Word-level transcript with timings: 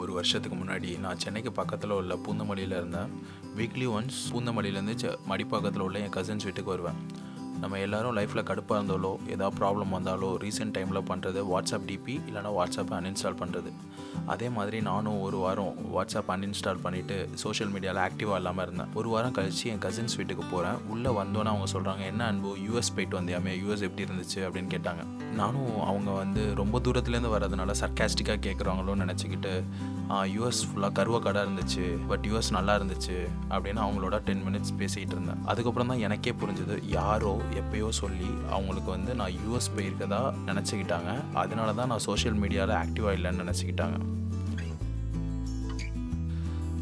ஒரு 0.00 0.12
வருஷத்துக்கு 0.12 0.56
முன்னாடி 0.56 0.98
நான் 0.98 1.18
சென்னைக்கு 1.18 1.52
பக்கத்தில் 1.52 1.90
உள்ள 1.90 2.14
பூந்தமல்லியில் 2.14 2.76
இருந்தேன். 2.76 3.10
வீக்லி 3.56 3.86
ஒன்ஸ் 3.96 4.20
பூந்தமல்லியிலேருந்து 4.30 4.94
செ 4.94 5.08
மடிப்பாக்கத்தில் 5.28 5.78
உள்ள 5.78 5.98
என் 5.98 6.14
கசின்ஸ் 6.14 6.44
வீட்டுக்கு 6.44 6.64
வருவேன். 6.64 7.00
நம்ம 7.62 7.78
எல்லாரும் 7.78 8.16
லைஃப்பில் 8.16 8.46
கடுப்பாக 8.50 8.72
இருந்தாலோ 8.72 9.28
ஏதாவது 9.28 9.54
ப்ராப்ளம் 9.58 9.88
வந்தாலோ 9.88 10.36
ரீசெண்ட் 10.40 10.74
டைமில் 10.76 11.02
பண்ணுறது 11.08 11.40
வாட்ஸ்அப் 11.52 11.86
டிபி 11.86 12.14
இல்லைனா 12.28 12.50
வாட்ஸ்அப்பை 12.58 12.96
அன்இன்ஸ்டால் 12.98 13.40
பண்ணுறது 13.42 13.72
அதே 14.26 14.48
மாதிரி 14.48 14.80
நானும் 14.80 15.20
ஒரு 15.20 15.36
வாரம் 15.36 15.74
வாட்ஸ்அப் 15.94 16.30
அன்இன்ஸ்டால் 16.30 16.78
பண்ணிவிட்டு 16.84 17.34
சோஷியல் 17.34 17.72
மீடியாவில் 17.72 18.08
ஆக்டிவாக 18.08 18.34
இல்லாமல் 18.34 18.64
இருந்தேன். 18.64 18.86
ஒரு 18.94 19.08
வாரம் 19.08 19.32
கழித்து 19.32 19.70
என் 19.70 19.78
கசின்ஸ் 19.78 20.16
வீட்டுக்கு 20.16 20.44
போகிறேன் 20.44 20.76
உள்ளே 20.88 21.10
வந்தோன்னே 21.10 21.44
அவங்க 21.44 21.66
சொல்கிறாங்க 21.72 22.04
என்ன 22.04 22.24
அன்பு 22.24 22.56
யூஎஸ் 22.56 22.92
போயிட்டு 22.94 23.20
வந்தியாமே? 23.20 23.52
யூஎஸ் 23.62 23.80
எப்படி 23.80 24.08
இருந்துச்சு? 24.08 24.38
அப்படின்னு 24.38 24.70
கேட்டாங்க. 24.74 25.06
நானும் 25.34 25.80
அவங்க 25.80 26.10
வந்து 26.10 26.54
ரொம்ப 26.54 26.78
தூரத்துலேருந்து 26.78 27.32
வர்றதுனால 27.34 27.74
சர்க்காஸ்டிக்காக 27.80 28.38
கேட்குறாங்களோன்னு 28.48 29.04
நினச்சிக்கிட்டு 29.04 29.62
யூஎஸ் 30.08 30.62
ஃபுல்லாக 30.68 30.92
கருவக்கடை 30.98 31.42
இருந்துச்சு 31.42 31.98
பட் 32.08 32.26
யூஎஸ் 32.26 32.50
நல்லா 32.50 32.76
இருந்துச்சு 32.76 33.16
அப்படின்னு 33.50 33.80
அவங்களோட 33.84 34.18
டென் 34.18 34.42
மினிட்ஸ் 34.46 34.72
பேசிகிட்டு 34.78 35.14
இருந்தேன். 35.14 35.40
அதுக்கப்புறம் 35.44 35.88
தான் 35.88 35.98
எனக்கே 35.98 36.32
புரிஞ்சது 36.32 36.78
யாரோ 36.82 37.40
எப்பயோ 37.60 37.88
சொல்லி 37.88 38.30
அவங்களுக்கு 38.50 38.90
வந்து 38.90 39.14
நான் 39.14 39.32
யூஎஸ் 39.32 39.70
போயிருக்கதா 39.76 40.20
நினச்சிக்கிட்டாங்க. 40.46 41.12
அதனால 41.34 41.72
தான் 41.72 41.86
நான் 41.86 42.06
சோஷியல் 42.08 42.38
மீடியாவில் 42.38 42.78
ஆக்டிவாக 42.82 43.16
இல்லைன்னு 43.18 43.44
நினச்சிக்கிட்டாங்க. 43.44 43.98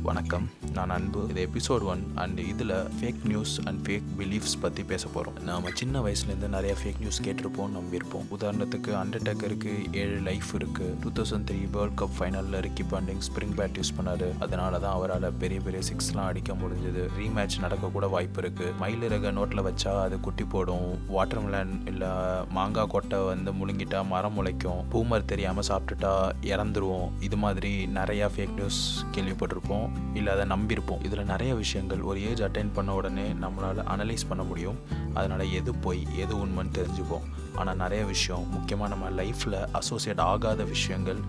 வணக்கம். 0.02 0.50
நான் 0.74 0.90
அன்பு. 0.90 1.27
இது 1.28 1.48
எபிசோட் 1.48 1.82
ஒன் 1.82 2.12
அண்ட் 2.14 2.38
இதில் 2.38 2.70
fake 3.00 3.24
news 3.24 3.60
and 3.64 3.86
fake 3.86 4.02
beliefs 4.18 4.54
பற்றி 4.60 4.82
பேச 4.82 5.09
போகிறோம் 5.09 5.45
நம்ம 5.45 5.68
சின்ன 5.74 6.00
வயசுலேருந்து 6.00 6.48
நிறைய 6.48 6.76
ஃபேக் 6.82 6.98
நியூஸ் 6.98 7.23
கேட்டிருப்போம் 7.23 7.74
நம்பியிருப்போம். 7.76 8.24
உதாரணத்துக்கு 8.38 8.90
அண்டர்டேக்கருக்கு 9.02 9.73
ஏழு 9.92 10.20
லைஃப் 10.20 10.45
இருக்குது 10.56 10.95
two 11.00 11.23
thousand 11.23 11.45
three 11.50 11.70
world 11.70 12.00
cup 12.00 12.14
ஃபைனலில் 12.18 12.60
Ricky 12.66 12.84
Ponting 12.92 13.20
spring 13.28 13.54
bat 13.56 13.80
use 13.80 13.92
பண்ணார். 13.98 14.38
அதனால 14.38 14.78
தான் 14.78 14.92
அவரால் 14.92 15.32
பெரிய 15.32 15.60
பெரிய 15.60 15.82
சிக்ஸ்லாம் 15.90 16.30
அடிக்க 16.30 16.52
முடிஞ்சது. 16.52 17.04
ரீமேட்ச் 17.18 17.59
நடக்கக்கூட 17.60 18.10
வாய்ப்பு 18.10 18.40
இருக்குது 18.40 18.73
மயிலிறக 18.80 19.32
நோட்டில் 19.40 19.65
வச்சா 19.68 20.01
அது 20.02 20.21
குட்டி 20.21 20.45
போடும். 20.45 21.06
வாட்டர் 21.06 21.45
மிலன் 21.45 21.87
இல்லை 21.87 22.09
மாங்காய் 22.51 22.87
கொட்டை 22.87 23.18
வந்து 23.18 23.52
முழுங்கிட்டா 23.52 24.06
மரம் 24.06 24.38
முளைக்கும். 24.38 24.82
பூமர் 24.93 25.24
தெரியாமல் 25.24 25.68
சாப்பிட்டுட்டா 25.68 26.15
இறந்துருவோம். 26.43 27.10
இது 27.21 27.37
மாதிரி 27.37 27.87
நிறையா 27.87 28.28
ஃபேக் 28.37 28.54
நியூஸ் 28.54 29.04
கேள்விப்பட்டிருப்போம். 29.12 29.88
இல்லை 30.15 30.33
அதை 30.33 30.46
நம்பியிருப்போம். 30.46 31.05
இதில் 31.05 31.24
நிறைய 31.24 31.55
விஷயங்கள் 31.55 32.01
ஒரு 32.01 32.29
ஏஜ் 32.29 32.43
அட்டைன் 32.43 32.73
பண்ண 32.73 32.95
உடனே 32.95 33.33
நம்மளால் 33.33 33.83
அனலைஸ் 33.95 34.29
பண்ண 34.29 34.43
முடியும். 34.43 34.79
அதனால் 35.15 35.52
எது 35.52 35.74
போய் 35.74 36.07
எது 36.16 36.46
உண்மைன்னு 36.46 36.77
தெரிஞ்சுப்போம். 36.79 37.27
ஆனால் 37.55 37.77
நிறைய 37.77 38.05
விஷயம் 38.05 38.49
முக்கியமாக 38.51 38.95
நம்ம 38.95 39.23
லைஃப்பில் 39.23 39.68
அசோசியேட் 39.73 40.21
ஆகாத 40.21 40.63
விஷயங்கள் 40.65 41.21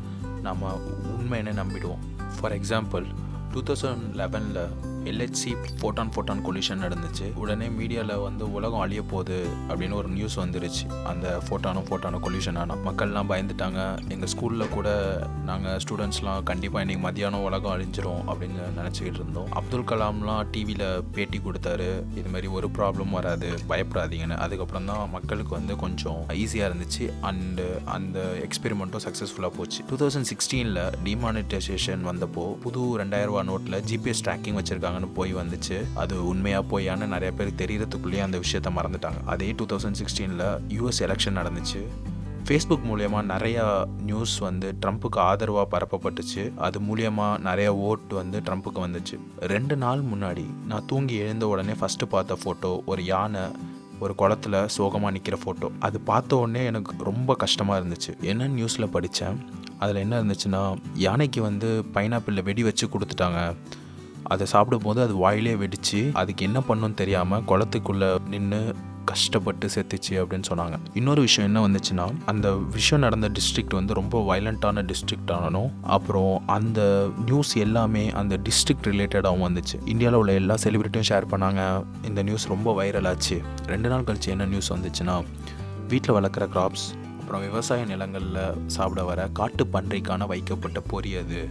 நம்ம 0.42 0.80
உண்மைன்னு 1.18 1.54
நம்பிடுவோம். 1.62 2.04
ஃபார் 2.40 2.60
எக்ஸாம்பிள் 2.60 3.06
டூ 3.52 3.62
தௌசண்ட் 3.64 4.06
லெவனில் 4.14 4.64
எல்ஹெச்சி 5.10 5.52
ஃபோட்டான் 5.80 6.12
ஃபோட்டான் 6.14 6.42
கொலிஷன் 6.48 6.82
நடந்துச்சு. 6.86 7.28
உடனே 7.44 7.68
மீடியாவில் 7.80 8.24
வந்து 8.28 8.44
உலகம் 8.58 8.84
அழிய 8.86 9.02
போகுது 9.12 9.38
அப்படின்னு 9.70 9.96
ஒரு 10.02 10.10
நியூஸ் 10.18 10.38
வந்துருச்சு. 10.42 10.84
அந்த 11.12 11.28
ஃபோட்டானும் 11.46 11.88
ஃபோட்டானும் 11.88 12.24
கொலிஷன் 12.26 12.60
ஆனால் 12.62 12.82
மக்கள்லாம் 12.88 13.30
பயந்துட்டாங்க. 13.32 13.80
எங்கள் 14.16 14.32
ஸ்கூலில் 14.34 14.74
கூட 14.76 14.90
நாங்கள் 15.50 15.80
ஸ்டூடெண்ட்ஸ்லாம் 15.86 16.44
கண்டிப்பாக 16.50 16.86
இன்றைக்கி 16.86 17.04
மதியானம் 17.08 17.46
உலகம் 17.48 17.74
அழிஞ்சிரும் 17.76 18.24
அப்படின்னு 18.32 18.62
நினச்சிக்கிட்டு 18.80 19.20
இருந்தோம். 19.22 19.50
அப்துல் 19.62 19.88
கலாம்லாம் 19.92 20.44
டிவியில் 20.56 20.86
பேட்டி 21.16 21.40
கொடுத்தாரு. 21.48 21.90
இது 22.20 22.30
மாதிரி 22.36 22.48
ஒரு 22.58 22.70
ப்ராப்ளம் 22.78 23.16
வராது 23.18 23.50
பயப்படாதீங்கன்னு. 23.72 24.38
அதுக்கப்புறம் 24.46 24.90
தான் 24.92 25.04
மக்களுக்கு 25.16 25.54
வந்து 25.60 25.76
கொஞ்சம் 25.84 26.22
ஈஸியாக 26.44 26.70
இருந்துச்சு. 26.70 27.06
அண்டு 27.32 27.68
அந்த 27.98 28.20
எக்ஸ்பெரிமெண்ட்டும் 28.48 29.06
சக்ஸஸ்ஃபுல்லாக 29.08 29.54
போச்சு. 29.58 29.82
டூ 29.90 29.98
தௌசண்ட் 30.04 30.30
சிக்ஸ்டீனில் 30.32 30.82
டிமானிட்டைசேஷன் 31.08 32.04
வந்தப்போ 32.12 32.46
புது 32.66 32.82
ரெண்டாயிரம் 33.04 33.32
ரூபா 33.32 33.44
நோட்டில் 33.52 33.80
ஜிபிஎஸ் 33.92 34.24
ட்ராக்கிங் 34.28 34.58
வச்சுருக்காங்கன்னு 34.92 35.18
போய் 35.18 35.36
வந்துச்சு. 35.36 35.78
அது 35.96 36.28
உண்மையாக 36.28 36.66
போயான்னு 36.72 37.08
நிறைய 37.16 37.32
பேர் 37.38 37.60
தெரியறதுக்குள்ளேயே 37.62 38.22
அந்த 38.22 38.38
விஷயத்த 38.38 38.70
மறந்துட்டாங்க. 38.78 39.20
அதே 39.26 39.52
டூ 39.52 39.66
தௌசண்ட் 39.66 40.00
சிக்ஸ்டீனில் 40.02 40.46
யூஎஸ் 40.78 41.02
எலெக்ஷன் 41.08 41.40
நடந்துச்சு. 41.40 41.82
ஃபேஸ்புக் 42.46 42.88
மூலயமா 42.92 43.20
நிறையா 43.34 43.66
நியூஸ் 44.10 44.38
வந்து 44.38 44.68
ட்ரம்ப்புக்கு 44.82 45.20
ஆதரவாக 45.30 45.68
பரப்பப்பட்டுச்சு. 45.74 46.44
அது 46.68 46.78
மூலியமாக 46.80 47.40
நிறைய 47.40 47.70
ஓட் 47.90 48.14
வந்து 48.14 48.40
ட்ரம்ப்புக்கு 48.40 48.80
வந்துச்சு. 48.86 49.18
ரெண்டு 49.54 49.76
நாள் 49.84 50.02
முன்னாடி 50.14 50.46
நான் 50.68 50.88
தூங்கி 50.88 51.16
எழுந்த 51.16 51.48
உடனே 51.48 51.76
ஃபஸ்ட்டு 51.82 52.12
பார்த்த 52.16 52.38
ஃபோட்டோ 52.44 52.72
ஒரு 52.86 53.04
யானை 53.12 53.44
ஒரு 54.04 54.14
குளத்துல 54.18 54.66
சோகமாக 54.76 55.14
நிற்கிற 55.16 55.38
ஃபோட்டோ 55.42 55.68
அது 55.80 55.98
பார்த்த 56.10 56.38
உடனே 56.44 56.62
எனக்கு 56.70 57.04
ரொம்ப 57.10 57.36
கஷ்டமாக 57.36 57.82
இருந்துச்சு. 57.82 58.12
என்ன 58.32 58.48
நியூஸில் 58.48 58.94
படித்தேன் 58.96 59.38
அதில் 59.80 60.04
என்ன 60.06 60.16
இருந்துச்சுன்னா 60.22 60.62
யானைக்கு 61.06 61.42
வந்து 61.42 61.70
பைனாப்பிளில் 61.94 62.44
வெடி 62.44 62.64
வச்சு 62.64 62.88
கொடுத்துட்டாங்க. 62.88 63.40
அதை 64.24 64.46
சாப்பிடும்போது 64.46 65.02
அது 65.02 65.16
வாயிலே 65.16 65.56
வெடிச்சு 65.56 66.12
அதுக்கு 66.14 66.46
என்ன 66.46 66.60
பண்ணுன்னு 66.60 66.94
தெரியாமல் 66.94 67.42
குளத்துக்குள்ளே 67.42 68.28
நின்று 68.28 68.76
கஷ்டப்பட்டு 69.06 69.70
செத்துச்சு 69.76 70.10
அப்படின்னு 70.10 70.44
சொன்னாங்க. 70.50 70.74
இன்னொரு 70.94 71.22
விஷயம் 71.22 71.56
என்ன 71.56 71.68
வந்துச்சுன்னா 71.68 72.14
அந்த 72.26 72.56
விஷயம் 72.56 73.04
நடந்த 73.04 73.30
டிஸ்ட்ரிக்ட் 73.30 73.74
வந்து 73.74 73.94
ரொம்ப 73.94 74.24
வயலண்ட்டான 74.30 74.90
டிஸ்ட்ரிக்ட் 74.90 75.32
ஆனாலும் 75.32 75.84
அப்புறம் 75.84 76.44
அந்த 76.48 77.10
நியூஸ் 77.26 77.56
எல்லாமே 77.56 78.12
அந்த 78.12 78.38
டிஸ்ட்ரிக்ட் 78.38 78.88
ரிலேட்டடாகவும் 78.88 79.46
வந்துச்சு. 79.48 79.88
இந்தியாவில் 79.88 80.20
உள்ள 80.20 80.34
எல்லா 80.34 80.56
செலிபிரிட்டியும் 80.64 81.10
ஷேர் 81.10 81.32
பண்ணாங்க. 81.32 81.84
இந்த 82.06 82.24
நியூஸ் 82.24 82.48
ரொம்ப 82.48 82.84
வைரல் 82.84 83.08
ஆச்சு. 83.08 83.42
ரெண்டு 83.66 83.90
நாள் 83.90 84.02
கழிச்சு 84.02 84.28
என்ன 84.28 84.46
நியூஸ் 84.46 84.74
வந்துச்சுன்னா 84.74 85.24
வீட்டில் 85.88 86.16
வளர்க்குற 86.16 86.48
கிராப்ஸ் 86.56 86.88
அப்புறம் 87.20 87.42
விவசாய 87.42 87.86
நிலங்களில் 87.86 88.68
சாப்பிட 88.68 89.04
வர 89.04 89.28
காட்டு 89.34 89.68
பன்றிக்கான 89.74 90.26
வைக்கப்பட்ட 90.28 90.82
பொரியது 90.92 91.50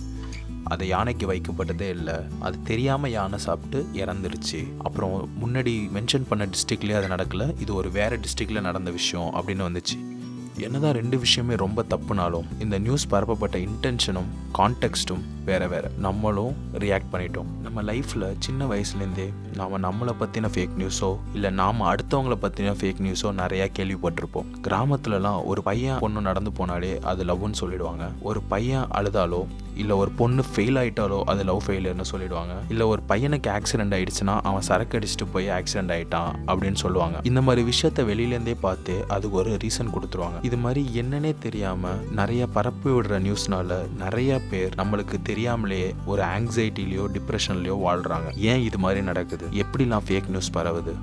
அது 0.65 0.87
யானைக்கு 0.87 1.33
வைக்கப்பட்டதே 1.33 1.89
இல்லை. 1.89 2.15
அது 2.41 2.63
தெரியாமல் 2.63 3.11
யானை 3.11 3.39
சாப்பிட்டு 3.39 3.87
இறந்துருச்சு. 3.95 4.69
அப்புறம் 4.79 5.29
முன்னாடி 5.45 5.91
மென்ஷன் 5.95 6.27
பண்ண 6.29 6.47
டிஸ்ட்ரிக்ட்லேயே 6.47 7.05
அது 7.05 7.07
நடக்கல. 7.07 7.61
இது 7.61 7.75
ஒரு 7.75 7.91
வேறு 7.91 8.21
டிஸ்ட்ரிக்டில் 8.21 8.61
நடந்த 8.61 8.91
விஷயம் 8.91 9.35
அப்படின்னு 9.35 9.77
வந்துச்சு. 9.77 10.19
என்னதான் 10.67 10.93
ரெண்டு 10.93 11.19
விஷயமே 11.19 11.55
ரொம்ப 11.55 11.85
தப்புனாலும் 11.91 12.49
இந்த 12.59 12.79
நியூஸ் 12.79 13.07
பரப்பப்பட்ட 13.09 13.59
இன்டென்ஷனும் 13.59 14.31
கான்டெக்ஸ்ட்டும் 14.59 15.23
வேற 15.45 15.67
வேற. 15.67 15.91
நம்மளும் 15.99 16.55
ரியாக்ட் 16.79 17.11
பண்ணிட்டோம். 17.13 17.49
நம்ம 17.63 17.83
லைஃப்பில் 17.83 18.27
சின்ன 18.39 18.67
வயசுலேருந்தே 18.67 19.27
நாம் 19.57 19.83
நம்மளை 19.85 20.13
பற்றின 20.21 20.51
ஃபேக் 20.55 20.75
நியூஸோ 20.79 21.17
இல்லை 21.35 21.51
நாம் 21.51 21.81
அடுத்தவங்கள 21.83 22.37
பற்றின 22.43 22.75
ஃபேக் 22.81 23.01
நியூஸோ 23.07 23.31
நிறையா 23.43 23.67
கேள்விப்பட்டிருப்போம். 23.79 24.51
கிராமத்துலலாம் 24.69 25.45
ஒரு 25.45 25.63
பையன் 25.63 25.99
பொண்ணு 25.99 26.21
நடந்து 26.21 26.53
போனாலே 26.59 26.99
அது 27.01 27.25
லவ்னு 27.25 27.61
சொல்லிடுவாங்க. 27.61 28.07
ஒரு 28.21 28.43
பையன் 28.43 28.87
அழுதாலோ 28.99 29.47
இல்லை 29.75 29.97
ஒரு 29.97 30.11
பொண்ணு 30.11 30.43
ஃபெயில் 30.57 30.79
ஆகிட்டாலோ 30.81 31.23
அது 31.23 31.45
லவ் 31.45 31.63
ஃபெயிலியர்னு 31.67 32.07
சொல்லிடுவாங்க. 32.13 32.55
இல்லை 32.69 32.87
ஒரு 32.87 33.03
பையனுக்கு 33.09 33.51
ஆக்சிடென்ட் 33.57 33.95
ஆயிடுச்சுன்னா 33.97 34.41
அவன் 34.43 34.61
சரக்கு 34.61 34.99
அடிச்சுட்டு 34.99 35.27
போய் 35.33 35.49
ஆக்சிடென்ட் 35.49 35.95
ஆகிட்டான் 35.97 36.31
அப்படின்னு 36.47 36.75
சொல்லுவாங்க. 36.75 37.21
இந்த 37.23 37.41
மாதிரி 37.41 37.71
விஷயத்த 37.71 38.05
வெளியிலேருந்தே 38.11 38.57
பார்த்து 38.61 39.05
அதுக்கு 39.09 39.37
ஒரு 39.37 39.57
ரீசன் 39.65 39.93
கொடுத்துருவாங்க. 39.95 40.41
இது 40.51 40.59
மாதிரி 40.59 40.91
என்னன்னே 40.95 41.39
தெரியாமல் 41.39 42.11
நிறைய 42.11 42.47
பரப்பி 42.47 42.91
விடுற 42.91 43.19
நியூஸ்னால 43.27 43.89
நிறைய 43.99 44.41
பேர் 44.51 44.75
நம்மளுக்கு 44.77 45.23
தெரியாமலே 45.23 45.95
ஒரு 46.07 46.23
ஆங்ஸைட்டிலையோ 46.23 47.05
டிப்ரெஷன்லையோ 47.13 47.77
வாழ்கிறாங்க 47.85 48.37
ஏன் 48.37 48.63
இது 48.63 48.79
மாதிரி 48.79 49.03
நடக்குது? 49.03 49.47
எப்படிலாம் 49.47 50.01
ஃபேக் 50.09 50.27
நியூஸ் 50.27 50.53
பரவுது? 50.53 50.95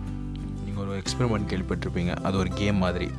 நீங்கள் 0.66 0.86
ஒரு 0.88 1.02
எக்ஸ்பெரிமெண்ட் 1.02 1.48
கேள்விப்பட்டிருப்பீங்க. 1.54 2.16
அது 2.16 2.38
ஒரு 2.38 2.50
கேம் 2.54 2.76
மாதிரி. 2.76 3.10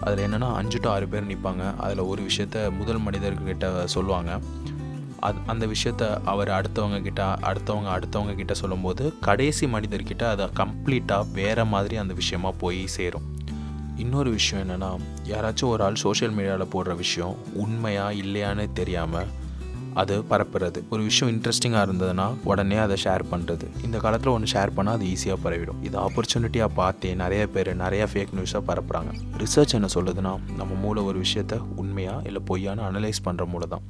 அதில் 0.00 0.26
என்னென்னா 0.26 0.54
அஞ்சு 0.54 0.78
டு 0.80 0.90
ஆறு 0.90 1.08
பேர் 1.08 1.26
நிற்பாங்க 1.26 1.76
அதில் 1.76 1.98
ஒரு 1.98 2.22
விஷயத்த 2.22 2.76
முதல் 2.76 3.00
மனிதர்கிட்ட 3.00 3.84
சொல்லுவாங்க. 3.84 4.40
அது 5.20 5.38
அந்த 5.46 5.66
விஷயத்த 5.66 6.18
அவர் 6.24 6.48
அடுத்தவங்க 6.48 7.02
கிட்ட 7.02 7.38
அடுத்தவங்க 7.40 8.02
அடுத்தவங்க 8.02 8.34
கிட்ட 8.34 8.54
சொல்லும்போது 8.54 9.14
கடைசி 9.20 9.66
மனிதர்கிட்ட 9.66 10.22
அதை 10.22 10.48
கம்ப்ளீட்டாக 10.56 11.32
வேறு 11.32 11.64
மாதிரி 11.64 11.96
அந்த 11.96 12.14
விஷயமா 12.14 12.50
போய் 12.50 12.86
சேரும். 12.86 13.36
இன்னொரு 14.04 14.30
விஷயம் 14.38 14.62
என்னென்னா 14.64 14.90
யாராச்சும் 15.32 15.72
ஒரு 15.74 15.82
ஆள் 15.88 16.02
சோஷியல் 16.06 16.34
மீடியாவில் 16.38 16.72
போடுற 16.76 16.94
விஷயம் 17.04 17.36
உண்மையா 17.64 18.06
இல்லையான்னு 18.22 18.66
தெரியாமல் 18.80 19.30
அது 20.00 20.16
பரப்புறது. 20.30 20.78
ஒரு 20.92 21.02
விஷயம் 21.06 21.30
இன்ட்ரெஸ்டிங்காக 21.34 21.84
இருந்ததுன்னா 21.86 22.26
உடனே 22.50 22.76
அதை 22.82 22.96
ஷேர் 23.04 23.22
பண்ணுறது 23.30 23.66
இந்த 23.86 23.96
காலத்தில் 24.04 24.32
ஒன்று 24.34 24.52
ஷேர் 24.52 24.74
பண்ணால் 24.76 24.96
அது 24.98 25.06
ஈஸியாக 25.14 25.38
பரவிடும். 25.44 25.80
இது 25.88 25.96
ஆப்பர்ச்சுனிட்டியாக 26.04 26.70
பார்த்தே 26.80 27.10
நிறைய 27.22 27.42
பேர் 27.54 27.70
நிறைய 27.82 28.04
ஃபேக் 28.12 28.34
நியூஸாக 28.38 28.62
பரப்புகிறாங்க 28.68 29.12
ரிசர்ச் 29.42 29.76
என்ன 29.78 29.90
சொல்லுதுன்னா 29.96 30.34
நம்ம 30.60 30.78
மூளை 30.84 31.02
ஒரு 31.10 31.20
விஷயத்த 31.26 31.58
உண்மையாக 31.82 32.26
இல்லை 32.30 32.42
பொய்யான்னு 32.50 32.86
அனலைஸ் 32.90 33.24
பண்ணுற 33.28 33.46
மூளை 33.54 33.68
தான். 33.74 33.86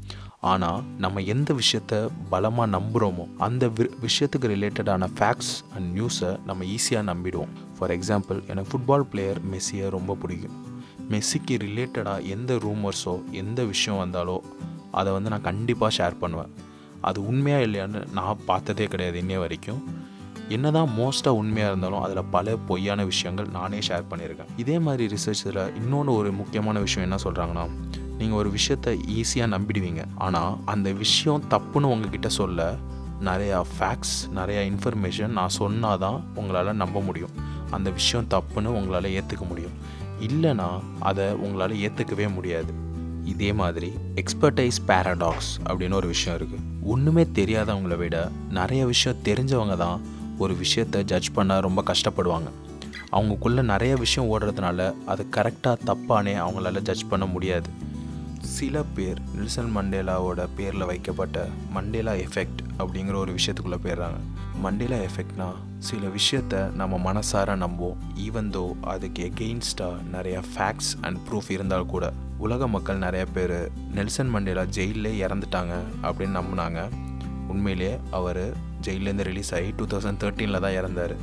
ஆனால் 0.53 0.83
நம்ம 1.05 1.21
எந்த 1.35 1.53
விஷயத்த 1.63 1.95
பலமாக 2.33 2.73
நம்புகிறோமோ 2.79 3.27
அந்த 3.49 3.67
விஷயத்துக்கு 4.07 4.53
ரிலேட்டடான 4.57 5.11
ஃபேக்ட்ஸ் 5.19 5.55
அண்ட் 5.77 5.89
நியூஸை 5.99 6.33
நம்ம 6.51 6.65
ஈஸியாக 6.77 7.11
நம்பிடுவோம். 7.13 7.55
ஃபார் 7.79 7.95
எக்ஸாம்பிள் 7.97 8.39
எனக்கு 8.53 8.71
ஃபுட்பால் 8.71 9.07
பிளேயர் 9.13 9.41
மெஸ்ஸியை 9.53 9.89
ரொம்ப 9.97 10.17
பிடிக்கும். 10.23 10.57
மெஸ்ஸிக்கு 11.13 11.55
ரிலேட்டடாக 11.67 12.25
எந்த 12.35 12.55
ரூமர்ஸோ 12.65 13.15
எந்த 13.43 13.61
விஷயம் 13.73 14.01
வந்தாலோ 14.05 14.37
அதை 15.01 15.11
வந்து 15.13 15.31
நான் 15.35 15.47
கண்டிப்பாக 15.51 15.93
ஷேர் 15.99 16.17
பண்ணுவேன். 16.23 16.53
அது 17.09 17.19
உண்மையாக 17.31 17.67
இல்லையான்னு 17.67 18.01
நான் 18.19 18.43
பார்த்ததே 18.51 18.87
கிடையாது 18.93 19.17
இன்னைய 19.23 19.39
வரைக்கும். 19.45 19.81
என்னதான் 20.57 20.91
மோஸ்ட்டாக 20.99 21.41
உண்மையாக 21.41 21.71
இருந்தாலும் 21.73 22.03
அதில் 22.05 22.29
பல 22.35 22.57
பொய்யான 22.69 23.01
விஷயங்கள் 23.05 23.49
நானே 23.57 23.79
ஷேர் 23.89 24.07
பண்ணியிருக்கேன். 24.11 24.53
இதே 24.63 24.77
மாதிரி 24.87 25.05
ரிசர்ச்சில் 25.15 25.61
இன்னொன்று 25.81 26.13
ஒரு 26.21 26.31
முக்கியமான 26.33 26.81
விஷயம் 26.87 27.07
என்ன 27.09 27.19
சொல்கிறாங்கன்னா 27.25 27.65
நீங்கள் 28.21 28.39
ஒரு 28.43 28.51
விஷயத்த 28.55 28.95
ஈஸியாக 29.19 29.53
நம்பிடுவீங்க. 29.55 30.05
ஆனால் 30.27 30.57
அந்த 30.75 30.89
விஷயம் 31.03 31.45
தப்புன்னு 31.55 31.93
உங்ககிட்ட 31.95 32.31
சொல்ல 32.41 32.71
நிறையா 33.29 33.59
ஃபேக்ட்ஸ் 33.75 34.17
நிறையா 34.39 34.63
இன்ஃபர்மேஷன் 34.73 35.37
நான் 35.39 35.55
சொன்னால் 35.61 36.03
தான் 36.05 36.19
உங்களால் 36.35 36.81
நம்ப 36.83 37.01
முடியும். 37.01 37.35
அந்த 37.71 37.91
விஷயம் 37.91 38.27
தப்புன்னு 38.31 38.75
உங்களால் 38.79 39.11
ஏற்றுக்க 39.11 39.47
முடியும். 39.49 39.77
இல்லைனா 40.21 40.69
அதை 41.01 41.33
உங்களால் 41.33 41.77
ஏற்றுக்கவே 41.77 42.33
முடியாது. 42.33 42.73
இதே 43.25 43.53
மாதிரி 43.53 43.93
எக்ஸ்பர்டைஸ் 44.15 44.79
பேரடாக்ஸ் 44.87 45.51
அப்படின்னு 45.67 45.95
ஒரு 45.95 46.07
விஷயம் 46.07 46.39
இருக்குது 46.39 46.67
ஒன்றுமே 46.83 47.25
தெரியாதவங்கள 47.25 47.97
விட 47.97 48.31
நிறைய 48.51 48.87
விஷயம் 48.87 49.19
தெரிஞ்சவங்க 49.25 49.77
தான் 49.77 50.01
ஒரு 50.39 50.55
விஷயத்தை 50.55 51.05
ஜட்ஜ் 51.05 51.33
பண்ண 51.33 51.61
ரொம்ப 51.61 51.83
கஷ்டப்படுவாங்க. 51.83 52.49
அவங்களுக்குள்ள 53.13 53.63
நிறைய 53.63 53.97
விஷயம் 53.97 54.31
ஓடுறதுனால 54.31 54.95
அது 55.07 55.27
கரெக்டாக 55.37 55.77
தப்பானே 55.87 56.35
அவங்களால 56.45 56.81
ஜட்ஜ் 56.81 57.09
பண்ண 57.09 57.27
முடியாது. 57.27 57.69
சில 58.41 58.83
பேர் 58.95 59.21
நெல்சன் 59.35 59.77
மண்டேலாவோட 59.77 60.49
பேரில் 60.57 60.85
வைக்கப்பட்ட 60.85 61.49
மண்டேலா 61.71 62.13
எஃபெக்ட் 62.13 62.61
அப்படிங்கிற 62.79 63.15
ஒரு 63.15 63.33
விஷயத்துக்குள்ளே 63.33 63.79
போயிடுறாங்க. 63.85 64.21
மண்டேலா 64.61 64.97
எஃபெக்ட்னா 64.97 65.49
சில 65.79 66.03
விஷயத்த 66.19 66.73
நம்ம 66.73 67.13
மனசார 67.13 67.57
நம்புவோம். 67.65 67.99
ஈவன் 68.27 68.51
தோ 68.57 68.65
அதுக்கு 68.83 69.33
எகெயின்ஸ்டாக 69.33 70.03
நிறைய 70.11 70.43
ஃபேக்ட்ஸ் 70.55 70.93
அண்ட் 71.01 71.19
ப்ரூஃப் 71.29 71.51
இருந்தால் 71.51 71.87
கூட 71.87 72.13
உலக 72.39 72.69
மக்கள் 72.69 72.99
நிறைய 72.99 73.27
பேர் 73.27 73.57
நெல்சன் 73.95 74.29
மண்டேலா 74.29 74.63
ஜெயிலே 74.63 75.13
இறந்துட்டாங்க 75.25 75.77
அப்படின்னு 76.03 76.39
நம்பினாங்க. 76.41 76.83
உண்மையிலே 77.49 77.99
அவர் 78.11 78.43
ஜெயிலேருந்து 78.87 79.29
ரிலீஸ் 79.31 79.55
ஆகி 79.55 79.75
டூ 79.77 79.85
தௌசண்ட் 79.87 80.23
தேர்ட்டீனில் 80.23 80.61
தான் 80.61 80.79
இறந்தார். 80.81 81.17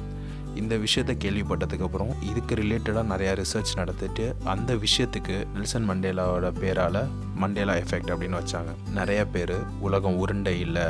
இந்த 0.55 0.77
விஷயத்தை 0.77 1.15
கேள்விப்பட்டதுக்கப்புறம் 1.23 2.11
இதுக்கு 2.21 2.55
ரிலேட்டடாக 2.55 3.09
நிறையா 3.11 3.31
ரிசர்ச் 3.39 3.71
நடத்திட்டு 3.75 4.35
அந்த 4.43 4.73
விஷயத்துக்கு 4.75 5.35
நெல்சன் 5.53 5.89
மண்டேலாவோட 5.89 6.49
பேரால் 6.59 6.99
மண்டேலா 7.35 7.73
எஃபெக்ட் 7.73 8.11
அப்படின்னு 8.13 8.41
வச்சாங்க. 8.41 8.73
நிறைய 8.93 9.25
பேர் 9.25 9.55
உலகம் 9.79 10.17
உருண்டை 10.17 10.59
இல்லை 10.59 10.85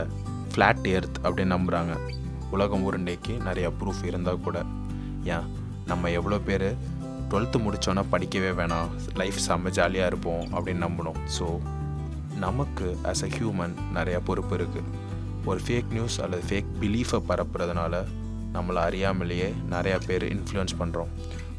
ஃப்ளாட் 0.55 0.87
எர்த் 0.87 1.17
அப்படின்னு 1.23 1.53
நம்புகிறாங்க 1.55 1.93
உலகம் 2.51 2.91
உருண்டைக்கு 2.91 3.33
நிறையா 3.39 3.69
ப்ரூஃப் 3.79 4.05
இருந்தால் 4.05 4.39
கூட. 4.39 4.57
ஏன்? 5.23 5.47
நம்ம 5.85 6.09
எவ்வளோ 6.09 6.39
பேர் 6.39 6.75
டுவெல்த்து 7.29 7.57
முடித்தோன்னா 7.59 8.03
படிக்கவே 8.11 8.51
வேணாம். 8.51 8.89
லைஃப் 9.15 9.39
செம்ம 9.47 9.69
ஜாலியாக 9.69 10.07
இருப்போம் 10.07 10.45
அப்படின்னு 10.51 10.85
நம்பணும் 10.85 11.17
ஸோ 11.39 11.59
நமக்கு 12.35 12.97
ஆஸ் 13.03 13.23
அ 13.23 13.27
ஹியூமன் 13.27 13.73
நிறையா 13.93 14.19
பொறுப்பு 14.23 14.57
இருக்குது 14.57 14.89
ஒரு 15.45 15.59
ஃபேக் 15.67 15.91
நியூஸ் 15.91 16.21
அல்லது 16.21 16.41
ஃபேக் 16.41 16.71
பிலீஃபை 16.79 17.21
பரப்புறதுனால 17.29 18.03
நம்மளை 18.53 18.81
அறியாமலேயே 18.81 19.53
நிறையா 19.69 19.99
பேர் 20.07 20.23
இன்ஃப்ளூயன்ஸ் 20.23 20.79
பண்ணுறோம் 20.79 21.11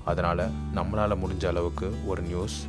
அதனால் 0.04 0.50
நம்மளால் 0.74 1.20
முடிஞ்ச 1.20 1.46
அளவுக்கு 1.46 1.94
ஒரு 2.06 2.22
நியூஸ் 2.22 2.66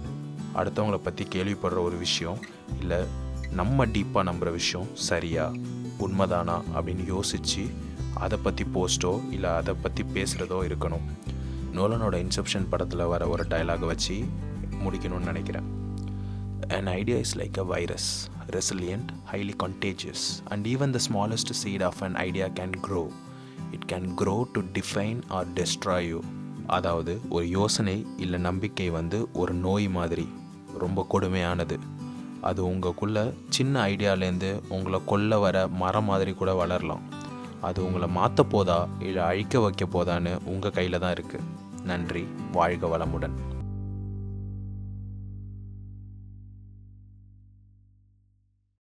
அடுத்தவங்கள 0.55 0.95
பற்றி 0.95 1.25
கேள்விப்படுற 1.25 1.83
ஒரு 1.83 1.97
விஷயம் 1.97 2.39
இல்லை 2.79 2.99
நம்ம 3.51 3.85
டீப்பாக 3.85 4.23
நம்புகிற 4.23 4.51
விஷயம் 4.51 4.87
சரியா? 4.93 5.51
உண்மைதானா 6.05 6.55
அப்படின்னு 6.75 7.05
யோசித்து 7.05 7.63
அதை 8.25 8.37
பற்றி 8.43 8.63
போஸ்ட்டோ 8.75 9.11
இல்லை 9.31 9.49
அதை 9.59 9.73
பற்றி 9.81 10.03
பேசுகிறதோ 10.15 10.59
இருக்கணும். 10.67 11.05
நோலனோட 11.77 12.15
இன்செப்ஷன் 12.25 12.67
படத்தில் 12.69 13.09
வர 13.11 13.27
ஒரு 13.27 13.43
டைலாகை 13.43 13.87
வச்சு 13.91 14.15
முடிக்கணும்னு 14.83 15.29
நினைக்கிறேன். 15.31 15.67
And 16.75 16.87
idea 16.87 17.17
is 17.17 17.35
like 17.37 17.57
a 17.57 17.65
virus 17.73 18.09
resilient 18.57 19.09
highly 19.31 19.55
contagious 19.63 20.25
and 20.49 20.65
even 20.67 20.93
the 20.95 20.99
smallest 21.07 21.53
seed 21.61 21.85
of 21.89 22.01
an 22.07 22.15
idea 22.15 22.47
can 22.59 22.75
grow 22.87 23.03
it 23.71 23.87
can 23.91 24.07
grow 24.21 24.35
to 24.55 24.61
define 24.77 25.21
or 25.27 25.47
destroy 25.59 26.07
you 26.07 26.19
அதாவது 26.77 27.13
ஒரு 27.29 27.45
யோசனை 27.49 27.97
இல்லை 28.17 28.39
நம்பிக்கை 28.39 28.89
வந்து 28.89 29.19
ஒரு 29.33 29.53
நோய் 29.53 29.87
மாதிரி 29.87 30.27
ரொம்ப 30.77 31.05
கொடுமையானது. 31.13 31.77
அது 32.41 32.69
உங்களுக்குள்ள 32.69 33.33
சின்ன 33.49 33.87
ஐடியாலேருந்து 33.87 34.59
உங்களை 34.69 35.01
கொல்ல 35.05 35.37
வர 35.37 35.67
மரம் 35.67 36.03
மாதிரி 36.03 36.33
கூட 36.33 36.65
வளரலாம். 36.65 37.05
அது 37.61 37.85
உங்களை 37.85 38.07
மாற்ற 38.07 38.43
போதா 38.43 38.87
இல்லை 38.99 39.23
அழிக்க 39.23 39.59
வைக்க 39.59 39.85
போதான்னு 39.85 40.37
உங்கள் 40.45 40.71
கையில் 40.71 40.99
தான் 40.99 41.13
இருக்குது 41.13 41.47
நன்றி 41.83 42.27
வாழ்க 42.51 42.97
வளமுடன். 42.97 43.31